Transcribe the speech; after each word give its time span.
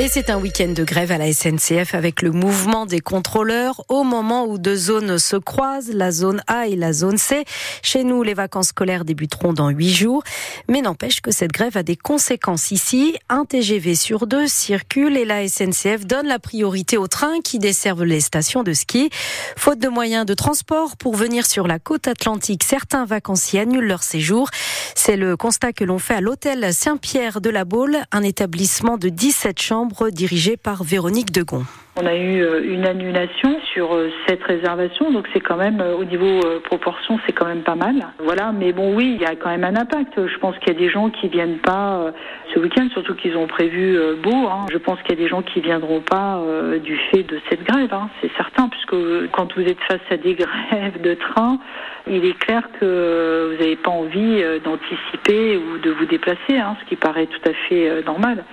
Et 0.00 0.06
c'est 0.06 0.30
un 0.30 0.38
week-end 0.38 0.68
de 0.68 0.84
grève 0.84 1.10
à 1.10 1.18
la 1.18 1.32
SNCF 1.32 1.92
avec 1.92 2.22
le 2.22 2.30
mouvement 2.30 2.86
des 2.86 3.00
contrôleurs 3.00 3.82
au 3.88 4.04
moment 4.04 4.46
où 4.46 4.56
deux 4.56 4.76
zones 4.76 5.18
se 5.18 5.34
croisent, 5.34 5.90
la 5.92 6.12
zone 6.12 6.40
A 6.46 6.68
et 6.68 6.76
la 6.76 6.92
zone 6.92 7.18
C. 7.18 7.44
Chez 7.82 8.04
nous, 8.04 8.22
les 8.22 8.32
vacances 8.32 8.68
scolaires 8.68 9.04
débuteront 9.04 9.52
dans 9.52 9.70
huit 9.70 9.92
jours. 9.92 10.22
Mais 10.68 10.82
n'empêche 10.82 11.20
que 11.20 11.32
cette 11.32 11.50
grève 11.50 11.76
a 11.76 11.82
des 11.82 11.96
conséquences 11.96 12.70
ici. 12.70 13.16
Un 13.28 13.44
TGV 13.44 13.96
sur 13.96 14.28
deux 14.28 14.46
circule 14.46 15.16
et 15.16 15.24
la 15.24 15.48
SNCF 15.48 16.06
donne 16.06 16.28
la 16.28 16.38
priorité 16.38 16.96
aux 16.96 17.08
trains 17.08 17.40
qui 17.42 17.58
desservent 17.58 18.04
les 18.04 18.20
stations 18.20 18.62
de 18.62 18.74
ski. 18.74 19.10
Faute 19.56 19.80
de 19.80 19.88
moyens 19.88 20.26
de 20.26 20.34
transport 20.34 20.96
pour 20.96 21.16
venir 21.16 21.44
sur 21.44 21.66
la 21.66 21.80
côte 21.80 22.06
atlantique, 22.06 22.62
certains 22.62 23.04
vacanciers 23.04 23.62
annulent 23.62 23.88
leur 23.88 24.04
séjour. 24.04 24.48
C'est 24.94 25.16
le 25.16 25.36
constat 25.36 25.72
que 25.72 25.82
l'on 25.82 25.98
fait 25.98 26.14
à 26.14 26.20
l'hôtel 26.20 26.72
Saint-Pierre 26.72 27.40
de 27.40 27.50
la 27.50 27.64
Baule, 27.64 27.98
un 28.12 28.22
établissement 28.22 28.96
de 28.96 29.08
17 29.08 29.60
chambres 29.60 29.87
dirigé 30.10 30.56
par 30.56 30.84
Véronique 30.84 31.32
Degon. 31.32 31.64
On 32.00 32.06
a 32.06 32.14
eu 32.14 32.42
euh, 32.42 32.62
une 32.62 32.86
annulation 32.86 33.58
sur 33.72 33.92
euh, 33.92 34.08
cette 34.28 34.44
réservation, 34.44 35.10
donc 35.10 35.26
c'est 35.32 35.40
quand 35.40 35.56
même 35.56 35.80
euh, 35.80 35.96
au 35.96 36.04
niveau 36.04 36.40
proportion, 36.62 37.18
c'est 37.26 37.32
quand 37.32 37.46
même 37.46 37.62
pas 37.62 37.74
mal. 37.74 38.06
Voilà, 38.22 38.52
mais 38.52 38.72
bon, 38.72 38.94
oui, 38.94 39.16
il 39.16 39.20
y 39.20 39.24
a 39.24 39.34
quand 39.34 39.48
même 39.48 39.64
un 39.64 39.74
impact. 39.74 40.14
Je 40.14 40.38
pense 40.38 40.56
qu'il 40.58 40.72
y 40.72 40.76
a 40.76 40.78
des 40.78 40.90
gens 40.90 41.10
qui 41.10 41.28
viennent 41.28 41.58
pas 41.58 42.12
ce 42.54 42.60
week-end, 42.60 42.88
surtout 42.92 43.14
qu'ils 43.14 43.36
ont 43.36 43.46
prévu 43.46 43.98
beau. 44.22 44.46
Hein. 44.48 44.66
Je 44.70 44.78
pense 44.78 45.00
qu'il 45.02 45.10
y 45.10 45.20
a 45.20 45.22
des 45.22 45.28
gens 45.28 45.42
qui 45.42 45.60
viendront 45.60 46.00
pas 46.00 46.40
du 46.82 46.96
fait 47.10 47.22
de 47.22 47.40
cette 47.48 47.64
grève, 47.64 47.92
hein. 47.92 48.08
c'est 48.20 48.30
certain, 48.36 48.68
puisque 48.68 49.30
quand 49.32 49.52
vous 49.54 49.62
êtes 49.62 49.80
face 49.88 50.00
à 50.10 50.16
des 50.16 50.34
grèves 50.34 51.00
de 51.02 51.14
train, 51.14 51.58
il 52.06 52.24
est 52.24 52.38
clair 52.38 52.62
que 52.78 53.50
vous 53.52 53.62
n'avez 53.62 53.76
pas 53.76 53.90
envie 53.90 54.42
d'anticiper 54.64 55.56
ou 55.56 55.78
de 55.78 55.90
vous 55.90 56.06
déplacer, 56.06 56.58
hein, 56.58 56.76
ce 56.80 56.88
qui 56.88 56.96
paraît 56.96 57.26
tout 57.26 57.48
à 57.48 57.52
fait 57.68 58.02
normal. 58.04 58.44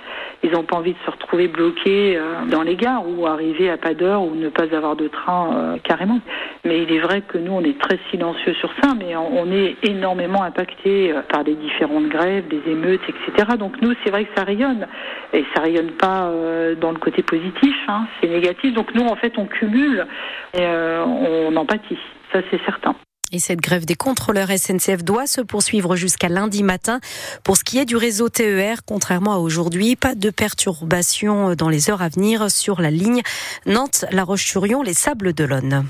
Ils 0.43 0.51
n'ont 0.51 0.63
pas 0.63 0.77
envie 0.77 0.93
de 0.93 0.99
se 1.05 1.11
retrouver 1.11 1.24
bloqués 1.47 2.19
dans 2.49 2.61
les 2.61 2.75
gares 2.75 3.03
ou 3.07 3.27
arriver 3.27 3.69
à 3.69 3.77
pas 3.77 3.93
d'heure 3.93 4.23
ou 4.23 4.35
ne 4.35 4.49
pas 4.49 4.73
avoir 4.75 4.95
de 4.95 5.07
train 5.07 5.51
euh, 5.53 5.77
carrément. 5.83 6.19
Mais 6.63 6.83
il 6.83 6.91
est 6.91 6.99
vrai 6.99 7.21
que 7.21 7.37
nous, 7.37 7.51
on 7.51 7.61
est 7.61 7.79
très 7.79 7.99
silencieux 8.09 8.53
sur 8.53 8.71
ça, 8.81 8.93
mais 8.97 9.15
on, 9.15 9.51
est 9.51 9.75
énormément 9.83 10.43
impacté 10.43 11.11
euh, 11.11 11.21
par 11.21 11.43
les 11.43 11.55
différentes 11.55 12.07
grèves, 12.07 12.47
des 12.47 12.61
émeutes, 12.69 13.01
etc. 13.07 13.57
Donc 13.57 13.81
nous, 13.81 13.93
c'est 14.03 14.09
vrai 14.09 14.25
que 14.25 14.31
ça 14.35 14.43
rayonne. 14.43 14.87
Et 15.33 15.45
ça 15.53 15.61
rayonne 15.61 15.91
pas 15.91 16.27
euh, 16.27 16.75
dans 16.75 16.91
le 16.91 16.97
côté 16.97 17.21
positif, 17.23 17.75
hein, 17.87 18.07
c'est 18.19 18.29
négatif. 18.29 18.73
Donc 18.73 18.93
nous, 18.95 19.05
en 19.05 19.15
fait, 19.15 19.33
on 19.37 19.45
cumule 19.45 20.05
et 20.53 20.65
on 20.65 21.55
empathie. 21.55 21.99
Ça, 22.31 22.39
c'est 22.49 22.63
certain. 22.65 22.95
Et 23.31 23.39
cette 23.39 23.59
grève 23.59 23.85
des 23.85 23.95
contrôleurs 23.95 24.49
SNCF 24.49 25.03
doit 25.03 25.27
se 25.27 25.41
poursuivre 25.41 25.95
jusqu'à 25.95 26.29
lundi 26.29 26.63
matin. 26.63 26.99
Pour 27.43 27.57
ce 27.57 27.63
qui 27.63 27.79
est 27.79 27.85
du 27.85 27.95
réseau 27.95 28.29
TER, 28.29 28.81
contrairement 28.85 29.33
à 29.33 29.37
aujourd'hui, 29.37 29.95
pas 29.95 30.15
de 30.15 30.29
perturbations 30.29 31.55
dans 31.55 31.69
les 31.69 31.89
heures 31.89 32.01
à 32.01 32.09
venir 32.09 32.51
sur 32.51 32.81
la 32.81 32.91
ligne 32.91 33.21
Nantes-La 33.65 34.23
Roche-sur-Yon, 34.23 34.83
les 34.83 34.93
Sables 34.93 35.33
d'Olonne. 35.33 35.85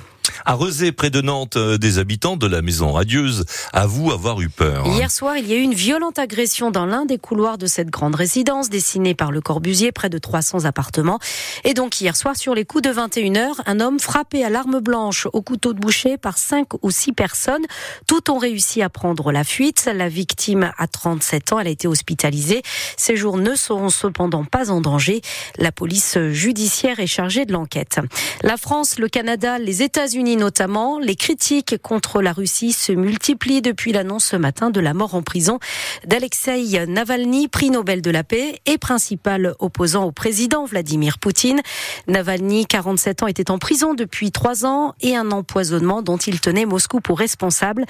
À 0.48 0.54
Rezé, 0.54 0.92
près 0.92 1.10
de 1.10 1.22
Nantes, 1.22 1.58
euh, 1.58 1.80
des 1.80 1.98
habitants 1.98 2.38
de 2.38 2.46
la 2.46 2.62
maison 2.62 2.92
radieuse 2.92 3.46
avouent 3.74 4.12
avoir 4.12 4.42
eu 4.42 4.50
peur. 4.50 4.86
Hier 4.86 5.10
soir, 5.10 5.38
il 5.38 5.48
y 5.48 5.54
a 5.54 5.56
eu 5.56 5.62
une 5.62 5.74
violente 5.74 6.20
agression 6.20 6.70
dans 6.70 6.86
l'un 6.86 7.06
des 7.06 7.18
couloirs 7.18 7.58
de 7.58 7.66
cette 7.66 7.90
grande 7.90 8.14
résidence 8.14 8.70
dessinée 8.70 9.16
par 9.16 9.32
le 9.32 9.42
Corbusier, 9.42 9.92
près 9.92 10.10
de 10.10 10.20
300 10.20 10.66
appartements. 10.66 11.18
Et 11.64 11.74
donc 11.74 12.00
hier 12.00 12.16
soir, 12.16 12.36
sur 12.36 12.54
les 12.54 12.64
coups 12.64 12.84
de 12.84 12.92
21h, 12.92 13.54
un 13.66 13.80
homme 13.80 14.00
frappé 14.00 14.44
à 14.44 14.52
l'arme 14.52 14.82
blanche 14.82 15.28
au 15.34 15.42
couteau 15.42 15.74
de 15.74 15.80
boucher 15.80 16.18
par 16.18 16.38
cinq 16.38 16.68
ou 16.84 16.92
six 16.92 17.12
personnes. 17.12 17.66
Toutes 18.06 18.30
ont 18.30 18.38
réussi 18.38 18.84
à 18.84 18.90
prendre 18.90 19.32
la 19.32 19.44
fuite. 19.44 19.90
La 19.92 20.10
victime 20.10 20.72
a 20.78 20.86
37 20.86 21.54
ans, 21.54 21.60
elle 21.60 21.68
a 21.68 21.72
été 21.72 21.88
hospitalisée. 21.88 22.62
Ses 22.98 23.16
jours 23.16 23.38
ne 23.38 23.56
seront 23.56 23.90
cependant 23.90 24.46
pas 24.46 24.70
en 24.70 24.80
danger. 24.80 25.22
La 25.58 25.72
police 25.72 26.20
judiciaire 26.30 27.00
est 27.00 27.08
chargée 27.08 27.46
de 27.46 27.52
l'enquête. 27.52 28.00
La 28.44 28.58
France, 28.58 29.00
le 29.00 29.08
Canada, 29.08 29.58
les 29.58 29.82
États-Unis 29.82 30.35
notamment. 30.36 31.00
Les 31.00 31.16
critiques 31.16 31.78
contre 31.82 32.22
la 32.22 32.34
Russie 32.34 32.72
se 32.72 32.92
multiplient 32.92 33.62
depuis 33.62 33.92
l'annonce 33.92 34.26
ce 34.26 34.36
matin 34.36 34.70
de 34.70 34.80
la 34.80 34.94
mort 34.94 35.16
en 35.16 35.22
prison 35.22 35.60
d'Alexei 36.06 36.86
Navalny, 36.88 37.48
prix 37.48 37.70
Nobel 37.70 38.02
de 38.02 38.12
la 38.12 38.24
paix 38.24 38.60
et 38.66 38.78
principal 38.78 39.56
opposant 39.60 40.06
au 40.06 40.12
président 40.12 40.66
Vladimir 40.66 41.20
Poutine. 41.20 41.62
Navalny, 42.08 42.66
47 42.66 43.24
ans, 43.24 43.28
était 43.28 43.52
en 43.52 43.58
prison 43.58 43.94
depuis 43.94 44.32
trois 44.32 44.66
ans 44.66 44.94
et 45.02 45.16
un 45.16 45.32
empoisonnement 45.32 46.02
dont 46.02 46.18
il 46.18 46.40
tenait 46.40 46.66
Moscou 46.66 47.02
pour 47.02 47.20
responsable. 47.20 47.86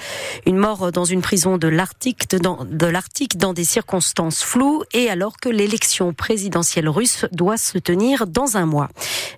Une 0.46 0.56
mort 0.56 0.92
dans 0.92 1.04
une 1.04 1.22
prison 1.22 1.58
de 1.58 1.68
l'Arctique 1.68 2.28
dans, 2.36 2.64
de 2.64 2.86
l'Arctique 2.86 3.36
dans 3.36 3.52
des 3.52 3.64
circonstances 3.64 4.42
floues 4.42 4.82
et 4.92 5.10
alors 5.10 5.36
que 5.38 5.48
l'élection 5.48 6.12
présidentielle 6.12 6.88
russe 6.88 7.26
doit 7.32 7.56
se 7.56 7.78
tenir 7.78 8.26
dans 8.26 8.56
un 8.56 8.66
mois. 8.66 8.88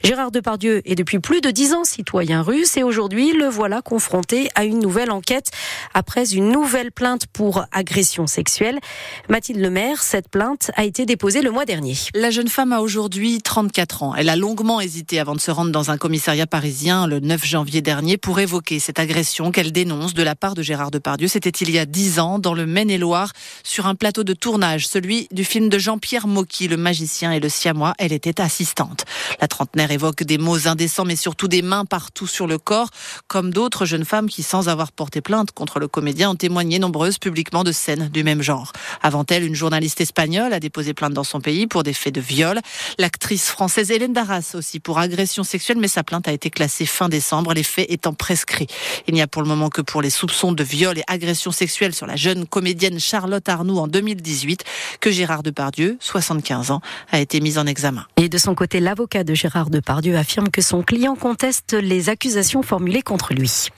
Gérard 0.03 0.31
Depardieu 0.31 0.83
est 0.85 0.95
depuis 0.95 1.19
plus 1.19 1.41
de 1.41 1.51
dix 1.51 1.75
ans 1.75 1.85
citoyen 1.85 2.43
russe 2.43 2.77
et 2.77 2.83
aujourd'hui, 2.83 2.98
le 3.07 3.49
voilà 3.49 3.81
confronté 3.81 4.49
à 4.57 4.65
une 4.65 4.81
nouvelle 4.81 5.13
enquête 5.13 5.51
après 5.95 6.35
une 6.35 6.51
nouvelle 6.51 6.91
plainte 6.91 7.27
pour 7.33 7.65
agression 7.71 8.27
sexuelle. 8.27 8.81
Mathilde 9.29 9.61
Lemaire, 9.61 10.03
cette 10.03 10.29
plainte 10.29 10.73
a 10.75 10.85
été 10.85 11.07
déposée 11.07 11.41
le 11.41 11.53
mois 11.53 11.65
dernier. 11.65 11.95
La 12.15 12.31
jeune 12.31 12.49
femme 12.49 12.73
a 12.73 12.81
aujourd'hui 12.81 13.41
34 13.41 14.03
ans. 14.03 14.15
Elle 14.17 14.29
a 14.29 14.35
longuement 14.35 14.81
hésité 14.81 15.21
avant 15.21 15.37
de 15.37 15.41
se 15.41 15.53
rendre 15.53 15.71
dans 15.71 15.93
un 15.93 15.97
commissariat 15.97 16.49
parisien 16.49 17.07
le 17.07 17.21
9 17.21 17.45
janvier 17.45 17.83
dernier 17.83 18.17
pour 18.17 18.41
évoquer 18.41 18.81
cette 18.81 18.99
agression 18.99 19.53
qu'elle 19.53 19.71
dénonce 19.71 20.13
de 20.13 20.23
la 20.25 20.35
part 20.35 20.55
de 20.55 20.63
Gérard 20.63 20.91
Depardieu. 20.91 21.29
C'était 21.29 21.51
il 21.51 21.71
y 21.71 21.79
a 21.79 21.87
10 21.87 22.19
ans 22.19 22.39
dans 22.41 22.55
le 22.55 22.67
Maine-et-Loire 22.67 23.33
sur 23.63 23.87
un 23.87 23.95
plateau 23.95 24.25
de 24.25 24.33
tournage, 24.33 24.89
celui 24.89 25.29
du 25.31 25.45
film 25.45 25.69
de 25.69 25.79
Jean-Pierre 25.79 26.27
Mocky, 26.27 26.67
Le 26.67 26.77
magicien 26.77 27.31
et 27.31 27.39
le 27.39 27.49
siamois. 27.49 27.95
Elle 27.99 28.13
était 28.13 28.41
assistante. 28.41 29.05
La 29.41 29.47
trentenaire 29.47 29.93
évoque 29.93 30.25
des 30.25 30.39
mots 30.39 30.67
indécents 30.67 31.05
mais 31.05 31.17
surtout 31.17 31.47
des 31.47 31.63
mains 31.63 31.85
partout 31.85 32.27
sur 32.27 32.49
le 32.49 32.59
corps 32.59 32.88
comme 33.27 33.53
d'autres 33.53 33.87
jeunes 33.87 34.05
femmes 34.05 34.29
qui, 34.29 34.43
sans 34.43 34.69
avoir 34.69 34.93
porté 34.93 35.21
plainte 35.21 35.53
contre 35.53 35.79
le 35.79 35.89
comédien, 35.89 36.31
ont 36.31 36.35
témoigné 36.35 36.79
nombreuses 36.79 37.19
publiquement 37.19 37.65
de 37.65 37.73
scènes 37.73 38.09
du 38.09 38.25
même 38.25 38.43
genre. 38.43 38.73
Avant 39.03 39.25
elle, 39.29 39.45
une 39.45 39.55
journaliste 39.55 40.01
espagnole 40.01 40.53
a 40.53 40.61
déposé 40.61 40.95
plainte 40.95 41.13
dans 41.13 41.25
son 41.25 41.41
pays 41.41 41.67
pour 41.67 41.83
des 41.83 41.93
faits 41.93 42.15
de 42.15 42.21
viol. 42.21 42.61
L'actrice 42.99 43.49
française 43.49 43.91
Hélène 43.91 44.13
Darras 44.13 44.53
aussi 44.55 44.81
pour 44.81 44.99
agression 44.99 45.45
sexuelle, 45.45 45.79
mais 45.79 45.89
sa 45.89 46.03
plainte 46.03 46.29
a 46.29 46.33
été 46.33 46.51
classée 46.51 46.87
fin 46.87 47.09
décembre, 47.09 47.55
les 47.55 47.63
faits 47.63 47.91
étant 47.91 48.15
prescrits. 48.15 48.67
Il 49.07 49.15
n'y 49.15 49.23
a 49.23 49.27
pour 49.27 49.43
le 49.43 49.49
moment 49.49 49.69
que 49.69 49.83
pour 49.83 50.03
les 50.03 50.11
soupçons 50.11 50.53
de 50.53 50.63
viol 50.63 50.99
et 50.99 51.05
agression 51.07 51.51
sexuelle 51.51 51.95
sur 51.95 52.07
la 52.07 52.17
jeune 52.17 52.47
comédienne 52.47 52.99
Charlotte 52.99 53.49
Arnoux 53.49 53.79
en 53.79 53.89
2018 53.89 54.65
que 55.01 55.11
Gérard 55.11 55.43
Depardieu, 55.43 55.97
75 56.01 56.71
ans, 56.71 56.81
a 57.11 57.19
été 57.19 57.41
mis 57.41 57.59
en 57.59 57.67
examen. 57.67 58.07
Et 58.17 58.29
de 58.29 58.39
son 58.39 58.55
côté, 58.55 58.81
l'avocat 58.81 59.25
de 59.25 59.35
Gérard 59.35 59.71
Depardieu 59.71 60.17
affirme 60.17 60.51
que 60.51 60.63
son 60.63 60.83
client 60.83 61.15
conteste 61.15 61.75
les 61.75 62.09
accusations 62.09 62.63
formulées 62.63 62.78
contre 63.05 63.35
lui. 63.35 63.69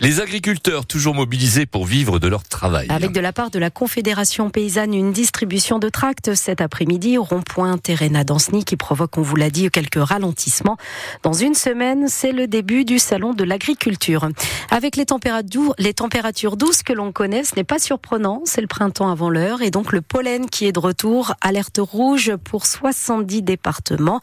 Les 0.00 0.20
agriculteurs 0.20 0.86
toujours 0.86 1.14
mobilisés 1.14 1.66
pour 1.66 1.84
vivre 1.86 2.18
de 2.18 2.28
leur 2.28 2.42
travail. 2.42 2.86
Avec 2.88 3.12
de 3.12 3.20
la 3.20 3.32
part 3.32 3.50
de 3.50 3.58
la 3.58 3.70
Confédération 3.70 4.50
paysanne 4.50 4.94
une 4.94 5.12
distribution 5.12 5.78
de 5.78 5.88
tracts 5.88 6.34
cet 6.34 6.60
après-midi 6.60 7.18
au 7.18 7.22
rond-point 7.22 7.78
Terrena 7.78 8.24
d'Anceny 8.24 8.64
qui 8.64 8.76
provoque, 8.76 9.16
on 9.16 9.22
vous 9.22 9.36
l'a 9.36 9.50
dit, 9.50 9.70
quelques 9.70 10.02
ralentissements. 10.02 10.76
Dans 11.22 11.32
une 11.32 11.54
semaine, 11.54 12.06
c'est 12.08 12.32
le 12.32 12.46
début 12.46 12.84
du 12.84 12.98
salon 12.98 13.32
de 13.32 13.44
l'agriculture. 13.44 14.28
Avec 14.70 14.96
les 14.96 15.06
températures, 15.06 15.74
les 15.78 15.94
températures 15.94 16.56
douces 16.56 16.82
que 16.82 16.92
l'on 16.92 17.12
connaît, 17.12 17.44
ce 17.44 17.54
n'est 17.54 17.64
pas 17.64 17.78
surprenant, 17.78 18.42
c'est 18.44 18.60
le 18.60 18.66
printemps 18.66 19.10
avant 19.10 19.30
l'heure 19.30 19.62
et 19.62 19.70
donc 19.70 19.92
le 19.92 20.00
pollen 20.00 20.48
qui 20.50 20.66
est 20.66 20.72
de 20.72 20.78
retour. 20.78 21.34
Alerte 21.40 21.80
rouge 21.80 22.32
pour 22.44 22.66
70 22.66 23.42
départements. 23.42 24.20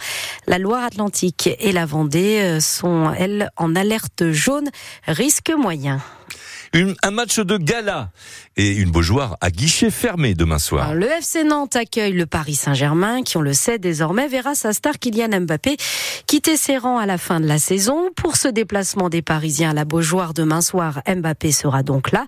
La 0.47 0.57
Loire-Atlantique 0.57 1.49
et 1.59 1.71
la 1.71 1.85
Vendée 1.85 2.39
euh, 2.41 2.59
sont, 2.59 3.11
elles, 3.17 3.49
en 3.57 3.75
alerte 3.75 4.14
jaune, 4.21 4.69
risque 5.07 5.51
moyen 5.51 6.01
un 7.03 7.11
match 7.11 7.39
de 7.39 7.57
gala 7.57 8.09
et 8.57 8.73
une 8.75 8.91
Beaujoire 8.91 9.37
à 9.39 9.49
guichet 9.49 9.89
fermé 9.91 10.33
demain 10.33 10.59
soir. 10.59 10.93
le 10.93 11.07
FC 11.07 11.45
Nantes 11.45 11.77
accueille 11.77 12.11
le 12.11 12.25
Paris 12.25 12.55
Saint-Germain 12.55 13.23
qui, 13.23 13.37
on 13.37 13.41
le 13.41 13.53
sait 13.53 13.79
désormais, 13.79 14.27
verra 14.27 14.55
sa 14.55 14.73
star 14.73 14.99
Kylian 14.99 15.41
Mbappé 15.41 15.77
quitter 16.27 16.57
ses 16.57 16.77
rangs 16.77 16.97
à 16.97 17.05
la 17.05 17.17
fin 17.17 17.39
de 17.39 17.47
la 17.47 17.59
saison. 17.59 18.09
Pour 18.15 18.35
ce 18.35 18.49
déplacement 18.49 19.07
des 19.07 19.21
Parisiens 19.21 19.69
à 19.69 19.73
la 19.73 19.85
Beaujoire 19.85 20.33
demain 20.33 20.59
soir, 20.59 21.01
Mbappé 21.07 21.53
sera 21.53 21.81
donc 21.81 22.11
là. 22.11 22.25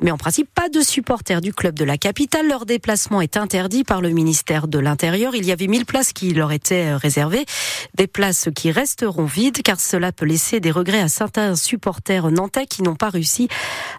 Mais 0.00 0.12
en 0.12 0.16
principe, 0.16 0.48
pas 0.54 0.68
de 0.68 0.80
supporters 0.80 1.40
du 1.40 1.52
club 1.52 1.74
de 1.74 1.84
la 1.84 1.98
capitale. 1.98 2.46
Leur 2.46 2.66
déplacement 2.66 3.20
est 3.20 3.36
interdit 3.36 3.82
par 3.82 4.00
le 4.00 4.10
ministère 4.10 4.68
de 4.68 4.78
l'Intérieur. 4.78 5.34
Il 5.34 5.44
y 5.44 5.50
avait 5.50 5.66
1000 5.66 5.86
places 5.86 6.12
qui 6.12 6.32
leur 6.34 6.52
étaient 6.52 6.94
réservées. 6.94 7.46
Des 7.94 8.06
places 8.06 8.48
qui 8.54 8.70
resteront 8.70 9.24
vides 9.24 9.62
car 9.62 9.80
cela 9.80 10.12
peut 10.12 10.26
laisser 10.26 10.60
des 10.60 10.70
regrets 10.70 11.00
à 11.00 11.08
certains 11.08 11.56
supporters 11.56 12.30
nantais 12.30 12.66
qui 12.66 12.82
n'ont 12.82 12.96
pas 12.96 13.10
réussi 13.10 13.48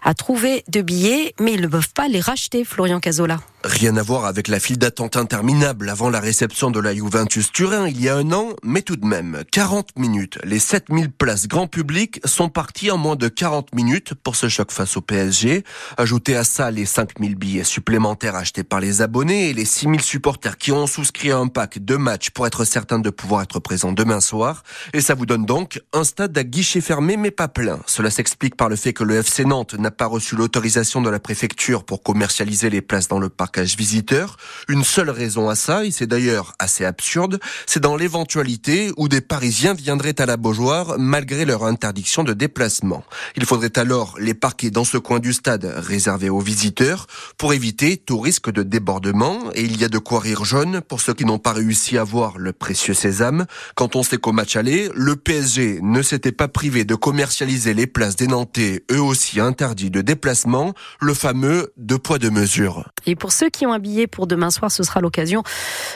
à 0.02 0.14
trouver 0.14 0.64
de 0.68 0.82
billets, 0.82 1.34
mais 1.40 1.54
ils 1.54 1.60
ne 1.60 1.66
peuvent 1.66 1.92
pas 1.94 2.08
les 2.08 2.20
racheter, 2.20 2.64
Florian 2.64 3.00
Cazola. 3.00 3.40
Rien 3.62 3.98
à 3.98 4.02
voir 4.02 4.24
avec 4.24 4.48
la 4.48 4.58
file 4.58 4.78
d'attente 4.78 5.18
interminable 5.18 5.90
avant 5.90 6.08
la 6.08 6.18
réception 6.18 6.70
de 6.70 6.80
la 6.80 6.94
Juventus 6.94 7.52
Turin 7.52 7.88
il 7.88 8.00
y 8.00 8.08
a 8.08 8.16
un 8.16 8.32
an, 8.32 8.54
mais 8.62 8.80
tout 8.80 8.96
de 8.96 9.04
même, 9.04 9.42
40 9.52 9.98
minutes. 9.98 10.38
Les 10.44 10.58
7000 10.58 11.10
places 11.10 11.46
grand 11.46 11.66
public 11.66 12.22
sont 12.24 12.48
parties 12.48 12.90
en 12.90 12.96
moins 12.96 13.16
de 13.16 13.28
40 13.28 13.74
minutes 13.74 14.14
pour 14.14 14.34
ce 14.34 14.48
choc 14.48 14.72
face 14.72 14.96
au 14.96 15.02
PSG. 15.02 15.62
Ajoutez 15.98 16.36
à 16.36 16.44
ça 16.44 16.70
les 16.70 16.86
5000 16.86 17.34
billets 17.34 17.64
supplémentaires 17.64 18.34
achetés 18.34 18.64
par 18.64 18.80
les 18.80 19.02
abonnés 19.02 19.50
et 19.50 19.52
les 19.52 19.66
6000 19.66 20.00
supporters 20.00 20.56
qui 20.56 20.72
ont 20.72 20.86
souscrit 20.86 21.30
à 21.30 21.36
un 21.36 21.48
pack 21.48 21.84
de 21.84 21.96
matchs 21.96 22.30
pour 22.30 22.46
être 22.46 22.64
certains 22.64 22.98
de 22.98 23.10
pouvoir 23.10 23.42
être 23.42 23.60
présents 23.60 23.92
demain 23.92 24.20
soir. 24.20 24.62
Et 24.94 25.02
ça 25.02 25.14
vous 25.14 25.26
donne 25.26 25.44
donc 25.44 25.82
un 25.92 26.04
stade 26.04 26.36
à 26.38 26.44
guichet 26.44 26.80
fermé 26.80 27.18
mais 27.18 27.30
pas 27.30 27.48
plein. 27.48 27.80
Cela 27.84 28.10
s'explique 28.10 28.56
par 28.56 28.70
le 28.70 28.76
fait 28.76 28.94
que 28.94 29.04
le 29.04 29.16
FC 29.16 29.44
Nantes 29.44 29.74
n'a 29.74 29.90
pas 29.90 30.06
reçu 30.06 30.34
l'autorisation 30.34 31.02
de 31.02 31.10
la 31.10 31.20
préfecture 31.20 31.84
pour 31.84 32.02
commercialiser 32.02 32.70
les 32.70 32.80
places 32.80 33.08
dans 33.08 33.18
le 33.18 33.28
parc 33.28 33.49
visiteurs. 33.58 34.36
Une 34.68 34.84
seule 34.84 35.10
raison 35.10 35.48
à 35.48 35.54
ça, 35.54 35.84
et 35.84 35.90
c'est 35.90 36.06
d'ailleurs 36.06 36.54
assez 36.58 36.84
absurde, 36.84 37.40
c'est 37.66 37.80
dans 37.80 37.96
l'éventualité 37.96 38.92
où 38.96 39.08
des 39.08 39.20
Parisiens 39.20 39.74
viendraient 39.74 40.20
à 40.20 40.26
la 40.26 40.36
Beaujoire 40.36 40.98
malgré 40.98 41.44
leur 41.44 41.64
interdiction 41.64 42.24
de 42.24 42.32
déplacement. 42.32 43.04
Il 43.36 43.44
faudrait 43.44 43.78
alors 43.78 44.16
les 44.18 44.34
parquer 44.34 44.70
dans 44.70 44.84
ce 44.84 44.98
coin 44.98 45.18
du 45.18 45.32
stade 45.32 45.64
réservé 45.76 46.30
aux 46.30 46.40
visiteurs 46.40 47.06
pour 47.36 47.52
éviter 47.52 47.96
tout 47.96 48.18
risque 48.18 48.50
de 48.50 48.62
débordement 48.62 49.38
et 49.54 49.62
il 49.62 49.78
y 49.80 49.84
a 49.84 49.88
de 49.88 49.98
quoi 49.98 50.20
rire 50.20 50.44
jaune 50.44 50.80
pour 50.80 51.00
ceux 51.00 51.14
qui 51.14 51.24
n'ont 51.24 51.38
pas 51.38 51.52
réussi 51.52 51.98
à 51.98 52.04
voir 52.04 52.38
le 52.38 52.52
précieux 52.52 52.94
sésame. 52.94 53.46
Quand 53.74 53.96
on 53.96 54.02
sait 54.02 54.18
qu'au 54.18 54.32
match 54.32 54.56
aller, 54.56 54.90
le 54.94 55.16
PSG 55.16 55.80
ne 55.82 56.02
s'était 56.02 56.32
pas 56.32 56.48
privé 56.48 56.84
de 56.84 56.94
commercialiser 56.94 57.74
les 57.74 57.86
places 57.86 58.16
des 58.16 58.26
Nantais, 58.26 58.84
eux 58.90 59.00
aussi 59.00 59.40
interdits 59.40 59.90
de 59.90 60.00
déplacement, 60.00 60.74
le 61.00 61.14
fameux 61.14 61.72
deux 61.76 61.98
poids 61.98 62.18
deux 62.18 62.30
mesures. 62.30 62.88
Et 63.06 63.16
pour 63.16 63.32
ceux 63.40 63.48
qui 63.48 63.64
ont 63.64 63.72
un 63.72 63.78
billet 63.78 64.06
pour 64.06 64.26
demain 64.26 64.50
soir, 64.50 64.70
ce 64.70 64.82
sera 64.82 65.00
l'occasion 65.00 65.42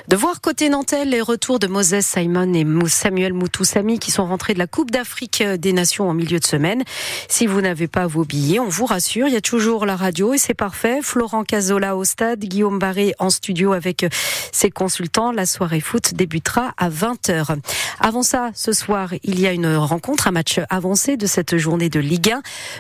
de 0.09 0.17
voir 0.17 0.41
côté 0.41 0.71
Nantel 0.71 1.11
les 1.11 1.21
retours 1.21 1.59
de 1.59 1.67
Moses 1.67 2.01
Simon 2.01 2.55
et 2.55 2.65
Samuel 2.89 3.35
Moutoussami 3.35 3.99
qui 3.99 4.11
sont 4.11 4.25
rentrés 4.25 4.55
de 4.55 4.59
la 4.59 4.67
Coupe 4.67 4.91
d'Afrique 4.91 5.43
des 5.43 5.75
Nations 5.75 6.09
en 6.09 6.15
milieu 6.15 6.39
de 6.39 6.45
semaine. 6.47 6.85
Si 7.29 7.47
vous 7.47 7.61
n'avez 7.61 7.87
pas 7.87 8.07
vos 8.07 8.25
billets, 8.25 8.61
on 8.61 8.69
vous 8.69 8.87
rassure, 8.87 9.29
il 9.29 9.35
y 9.35 9.37
a 9.37 9.43
toujours 9.43 9.85
la 9.85 9.95
radio 9.95 10.33
et 10.33 10.39
c'est 10.39 10.55
parfait. 10.55 11.01
Florent 11.03 11.45
Cazola 11.45 11.97
au 11.97 12.05
stade, 12.05 12.41
Guillaume 12.41 12.79
Barré 12.79 13.13
en 13.19 13.29
studio 13.29 13.75
avec 13.75 14.07
ses 14.51 14.71
consultants. 14.71 15.31
La 15.31 15.45
soirée 15.45 15.81
foot 15.81 16.15
débutera 16.15 16.73
à 16.79 16.89
20h. 16.89 17.59
Avant 18.01 18.23
ça, 18.23 18.53
ce 18.55 18.73
soir, 18.73 19.11
il 19.23 19.39
y 19.39 19.47
a 19.47 19.53
une 19.53 19.77
rencontre, 19.77 20.29
un 20.29 20.33
match 20.33 20.61
avancé 20.71 21.19
de 21.19 21.27
cette 21.27 21.59
journée 21.59 21.91
de 21.91 22.01
Ligue 22.01 22.33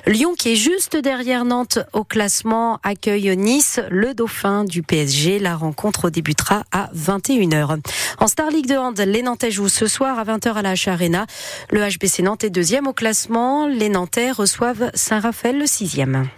1. 0.06 0.10
Lyon 0.10 0.32
qui 0.38 0.52
est 0.52 0.56
juste 0.56 0.96
derrière 0.96 1.44
Nantes 1.44 1.80
au 1.92 2.04
classement 2.04 2.80
accueille 2.82 3.36
Nice, 3.36 3.80
le 3.90 4.14
dauphin 4.14 4.53
du 4.62 4.84
PSG. 4.84 5.40
La 5.40 5.56
rencontre 5.56 6.10
débutera 6.10 6.62
à 6.70 6.90
21h. 6.94 7.80
En 8.18 8.28
Star 8.28 8.50
League 8.50 8.68
de 8.68 8.76
Hand, 8.76 9.00
les 9.00 9.22
Nantais 9.22 9.50
jouent 9.50 9.68
ce 9.68 9.88
soir 9.88 10.18
à 10.18 10.24
20h 10.24 10.52
à 10.52 10.62
la 10.62 10.74
H 10.74 10.90
Arena. 10.90 11.26
Le 11.70 11.80
HBC 11.80 12.22
Nantes 12.22 12.44
est 12.44 12.50
deuxième 12.50 12.86
au 12.86 12.92
classement. 12.92 13.66
Les 13.66 13.88
Nantais 13.88 14.30
reçoivent 14.30 14.92
Saint-Raphaël 14.94 15.58
le 15.58 15.66
sixième. 15.66 16.28